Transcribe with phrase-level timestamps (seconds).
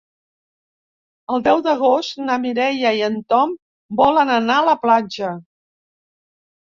[1.33, 3.55] El deu d'agost na Mireia i en Tom
[4.03, 5.31] volen anar a la platja.